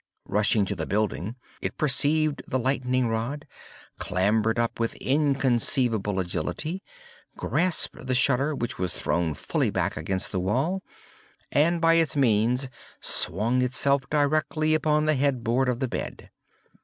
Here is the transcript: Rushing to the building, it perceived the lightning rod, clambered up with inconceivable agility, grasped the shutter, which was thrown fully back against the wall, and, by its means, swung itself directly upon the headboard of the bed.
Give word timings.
Rushing 0.25 0.65
to 0.65 0.75
the 0.75 0.87
building, 0.87 1.35
it 1.61 1.77
perceived 1.77 2.41
the 2.47 2.57
lightning 2.57 3.07
rod, 3.07 3.45
clambered 3.99 4.57
up 4.57 4.79
with 4.79 4.95
inconceivable 4.95 6.19
agility, 6.19 6.81
grasped 7.37 8.07
the 8.07 8.15
shutter, 8.15 8.55
which 8.55 8.79
was 8.79 8.95
thrown 8.95 9.35
fully 9.35 9.69
back 9.69 9.97
against 9.97 10.31
the 10.31 10.39
wall, 10.39 10.81
and, 11.51 11.79
by 11.79 11.93
its 11.93 12.15
means, 12.15 12.67
swung 12.99 13.61
itself 13.61 14.01
directly 14.09 14.73
upon 14.73 15.05
the 15.05 15.13
headboard 15.13 15.69
of 15.69 15.79
the 15.79 15.87
bed. 15.87 16.31